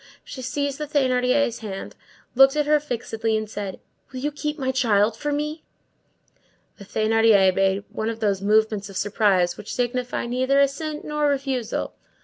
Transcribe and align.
She 0.23 0.41
seized 0.41 0.79
the 0.79 0.87
Thénardier's 0.87 1.59
hand, 1.59 1.95
looked 2.33 2.55
at 2.55 2.65
her 2.65 2.79
fixedly, 2.79 3.37
and 3.37 3.47
said:— 3.47 3.79
"Will 4.11 4.19
you 4.19 4.31
keep 4.31 4.57
my 4.57 4.71
child 4.71 5.15
for 5.15 5.31
me?" 5.31 5.63
The 6.79 6.85
Thénardier 6.85 7.53
made 7.53 7.83
one 7.89 8.09
of 8.09 8.19
those 8.19 8.41
movements 8.41 8.89
of 8.89 8.97
surprise 8.97 9.57
which 9.57 9.75
signify 9.75 10.25
neither 10.25 10.59
assent 10.59 11.05
nor 11.05 11.27
refusal. 11.27 11.93